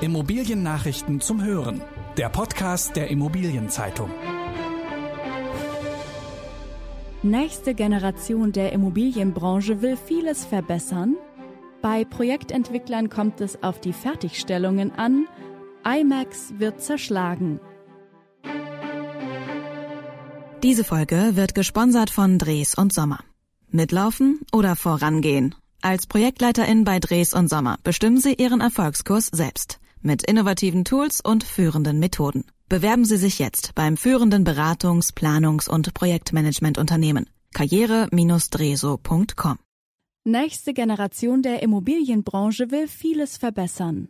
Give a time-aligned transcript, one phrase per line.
[0.00, 1.80] Immobiliennachrichten zum Hören.
[2.16, 4.10] Der Podcast der Immobilienzeitung.
[7.22, 11.16] Nächste Generation der Immobilienbranche will vieles verbessern.
[11.80, 15.26] Bei Projektentwicklern kommt es auf die Fertigstellungen an.
[15.86, 17.60] IMAX wird zerschlagen.
[20.62, 23.20] Diese Folge wird gesponsert von Dres und Sommer.
[23.70, 25.54] Mitlaufen oder vorangehen?
[25.82, 31.42] Als Projektleiterin bei Dres und Sommer bestimmen Sie Ihren Erfolgskurs selbst mit innovativen Tools und
[31.42, 32.44] führenden Methoden.
[32.68, 39.58] Bewerben Sie sich jetzt beim führenden Beratungs-, Planungs- und Projektmanagementunternehmen karriere-dreso.com.
[40.24, 44.08] Nächste Generation der Immobilienbranche will vieles verbessern.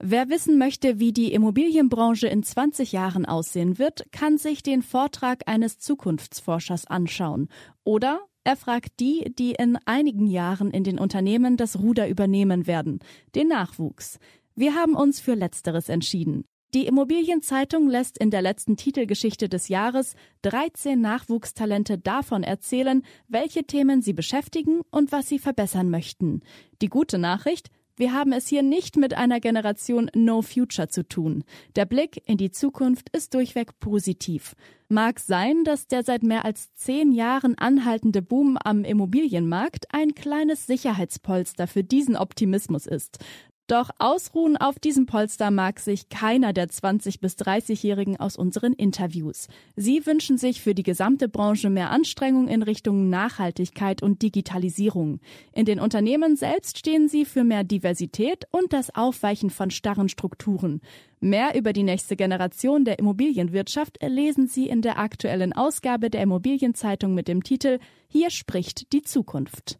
[0.00, 5.46] Wer wissen möchte, wie die Immobilienbranche in 20 Jahren aussehen wird, kann sich den Vortrag
[5.46, 7.48] eines Zukunftsforschers anschauen
[7.84, 13.00] oder er fragt die, die in einigen Jahren in den Unternehmen das Ruder übernehmen werden,
[13.34, 14.18] den Nachwuchs.
[14.54, 16.44] Wir haben uns für Letzteres entschieden.
[16.74, 24.02] Die Immobilienzeitung lässt in der letzten Titelgeschichte des Jahres 13 Nachwuchstalente davon erzählen, welche Themen
[24.02, 26.42] sie beschäftigen und was sie verbessern möchten.
[26.82, 31.44] Die gute Nachricht, wir haben es hier nicht mit einer Generation No Future zu tun.
[31.76, 34.54] Der Blick in die Zukunft ist durchweg positiv.
[34.88, 40.66] Mag sein, dass der seit mehr als zehn Jahren anhaltende Boom am Immobilienmarkt ein kleines
[40.66, 43.18] Sicherheitspolster für diesen Optimismus ist.
[43.66, 49.48] Doch ausruhen auf diesem Polster mag sich keiner der 20- bis 30-Jährigen aus unseren Interviews.
[49.74, 55.20] Sie wünschen sich für die gesamte Branche mehr Anstrengung in Richtung Nachhaltigkeit und Digitalisierung.
[55.52, 60.82] In den Unternehmen selbst stehen sie für mehr Diversität und das Aufweichen von starren Strukturen.
[61.20, 67.14] Mehr über die nächste Generation der Immobilienwirtschaft lesen Sie in der aktuellen Ausgabe der Immobilienzeitung
[67.14, 67.78] mit dem Titel
[68.08, 69.78] Hier spricht die Zukunft.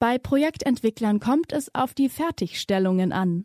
[0.00, 3.44] Bei Projektentwicklern kommt es auf die Fertigstellungen an.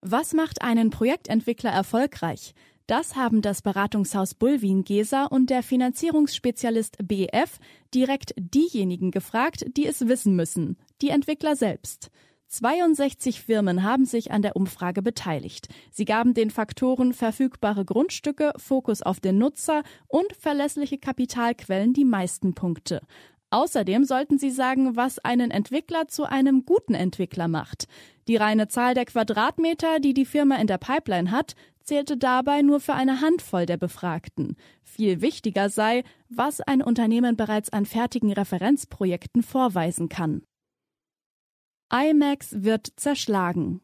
[0.00, 2.54] Was macht einen Projektentwickler erfolgreich?
[2.86, 7.58] Das haben das Beratungshaus Bullwin Gesa und der Finanzierungsspezialist BF
[7.94, 12.10] direkt diejenigen gefragt, die es wissen müssen, die Entwickler selbst.
[12.48, 15.68] 62 Firmen haben sich an der Umfrage beteiligt.
[15.90, 22.54] Sie gaben den Faktoren verfügbare Grundstücke, Fokus auf den Nutzer und verlässliche Kapitalquellen die meisten
[22.54, 23.00] Punkte.
[23.52, 27.84] Außerdem sollten Sie sagen, was einen Entwickler zu einem guten Entwickler macht.
[28.26, 31.54] Die reine Zahl der Quadratmeter, die die Firma in der Pipeline hat,
[31.84, 34.56] zählte dabei nur für eine Handvoll der Befragten.
[34.82, 40.42] Viel wichtiger sei, was ein Unternehmen bereits an fertigen Referenzprojekten vorweisen kann.
[41.92, 43.82] IMAX wird zerschlagen.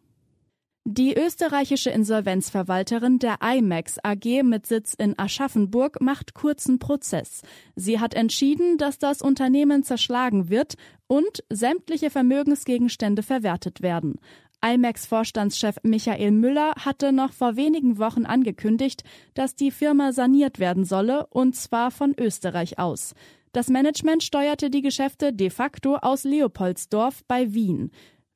[0.90, 7.42] Die österreichische Insolvenzverwalterin der IMAX AG mit Sitz in Aschaffenburg macht kurzen Prozess.
[7.76, 10.76] Sie hat entschieden, dass das Unternehmen zerschlagen wird
[11.06, 14.18] und sämtliche Vermögensgegenstände verwertet werden.
[14.64, 21.26] IMAX-Vorstandschef Michael Müller hatte noch vor wenigen Wochen angekündigt, dass die Firma saniert werden solle,
[21.26, 23.14] und zwar von Österreich aus.
[23.52, 27.90] Das Management steuerte die Geschäfte de facto aus Leopoldsdorf bei Wien.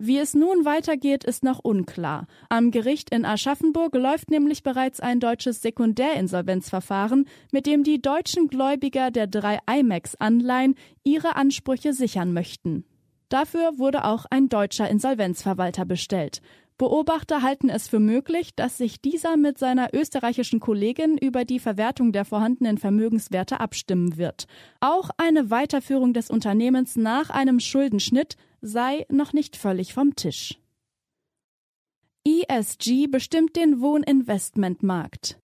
[0.05, 2.27] Wie es nun weitergeht, ist noch unklar.
[2.49, 9.13] Am Gericht in Aschaffenburg läuft nämlich bereits ein deutsches Sekundärinsolvenzverfahren, mit dem die deutschen Gläubiger
[9.13, 10.75] der drei IMAX-Anleihen
[11.05, 12.85] ihre Ansprüche sichern möchten.
[13.29, 16.43] Dafür wurde auch ein deutscher Insolvenzverwalter bestellt.
[16.79, 22.11] Beobachter halten es für möglich, dass sich dieser mit seiner österreichischen Kollegin über die Verwertung
[22.11, 24.47] der vorhandenen Vermögenswerte abstimmen wird.
[24.81, 30.59] Auch eine Weiterführung des Unternehmens nach einem Schuldenschnitt sei noch nicht völlig vom Tisch.
[32.25, 35.42] ESG bestimmt den Wohninvestmentmarkt.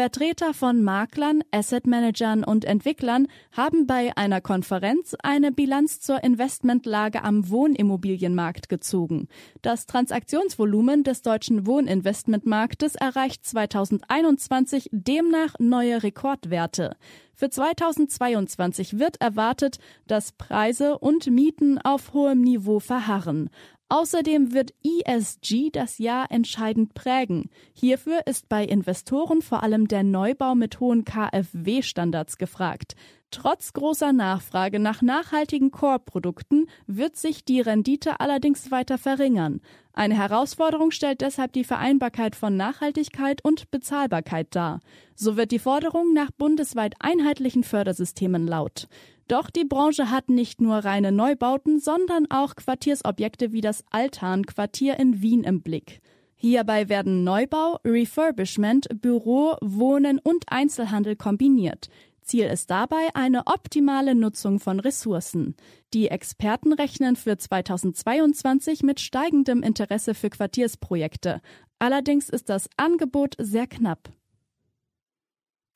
[0.00, 7.50] Vertreter von Maklern, Assetmanagern und Entwicklern haben bei einer Konferenz eine Bilanz zur Investmentlage am
[7.50, 9.28] Wohnimmobilienmarkt gezogen.
[9.60, 16.96] Das Transaktionsvolumen des deutschen Wohninvestmentmarktes erreicht 2021 demnach neue Rekordwerte.
[17.34, 23.50] Für 2022 wird erwartet, dass Preise und Mieten auf hohem Niveau verharren.
[23.92, 27.50] Außerdem wird ESG das Jahr entscheidend prägen.
[27.72, 32.94] Hierfür ist bei Investoren vor allem der Neubau mit hohen KfW-Standards gefragt.
[33.32, 39.60] Trotz großer Nachfrage nach nachhaltigen Core-Produkten wird sich die Rendite allerdings weiter verringern.
[39.92, 44.78] Eine Herausforderung stellt deshalb die Vereinbarkeit von Nachhaltigkeit und Bezahlbarkeit dar.
[45.16, 48.88] So wird die Forderung nach bundesweit einheitlichen Fördersystemen laut.
[49.30, 55.22] Doch die Branche hat nicht nur reine Neubauten, sondern auch Quartiersobjekte wie das Altan-Quartier in
[55.22, 56.00] Wien im Blick.
[56.34, 61.90] Hierbei werden Neubau, Refurbishment, Büro, Wohnen und Einzelhandel kombiniert.
[62.22, 65.54] Ziel ist dabei eine optimale Nutzung von Ressourcen.
[65.94, 71.40] Die Experten rechnen für 2022 mit steigendem Interesse für Quartiersprojekte.
[71.78, 74.10] Allerdings ist das Angebot sehr knapp.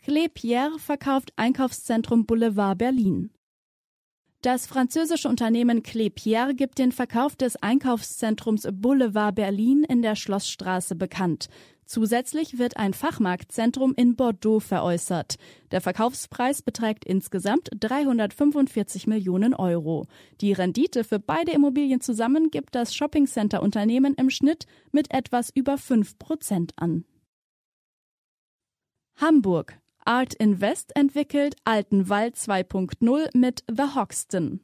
[0.05, 0.29] Clé
[0.81, 3.31] verkauft Einkaufszentrum Boulevard Berlin.
[4.45, 11.49] Das französische Unternehmen Clépierre gibt den Verkauf des Einkaufszentrums Boulevard Berlin in der Schlossstraße bekannt.
[11.87, 15.37] Zusätzlich wird ein Fachmarktzentrum in Bordeaux veräußert.
[15.71, 20.05] Der Verkaufspreis beträgt insgesamt 345 Millionen Euro.
[20.43, 26.19] Die Rendite für beide Immobilien zusammen gibt das Shoppingcenter-Unternehmen im Schnitt mit etwas über 5
[26.19, 27.07] Prozent an.
[29.17, 29.81] Hamburg.
[30.07, 34.61] Art Invest entwickelt Altenwald 2.0 mit The Hoxton.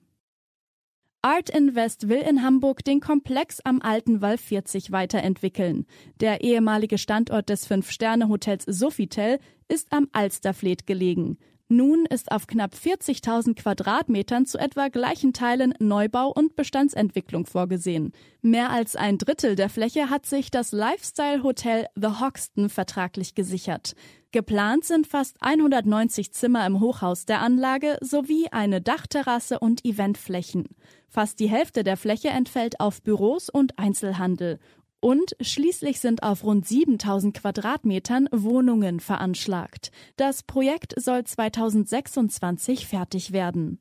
[1.22, 5.86] Art Invest will in Hamburg den Komplex am Altenwall 40 weiterentwickeln.
[6.20, 11.38] Der ehemalige Standort des Fünf-Sterne-Hotels Sofitel ist am Alsterfleet gelegen.
[11.72, 18.10] Nun ist auf knapp 40.000 Quadratmetern zu etwa gleichen Teilen Neubau und Bestandsentwicklung vorgesehen.
[18.42, 23.94] Mehr als ein Drittel der Fläche hat sich das Lifestyle-Hotel The Hoxton vertraglich gesichert.
[24.32, 30.70] Geplant sind fast 190 Zimmer im Hochhaus der Anlage sowie eine Dachterrasse und Eventflächen.
[31.08, 34.58] Fast die Hälfte der Fläche entfällt auf Büros und Einzelhandel.
[35.00, 39.90] Und schließlich sind auf rund 7000 Quadratmetern Wohnungen veranschlagt.
[40.16, 43.80] Das Projekt soll 2026 fertig werden.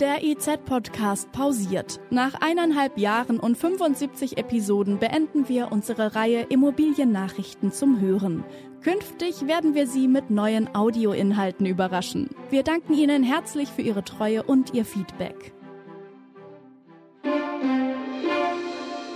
[0.00, 2.00] Der IZ-Podcast pausiert.
[2.10, 8.42] Nach eineinhalb Jahren und 75 Episoden beenden wir unsere Reihe Immobiliennachrichten zum Hören.
[8.82, 12.30] Künftig werden wir Sie mit neuen Audioinhalten überraschen.
[12.50, 15.54] Wir danken Ihnen herzlich für Ihre Treue und Ihr Feedback.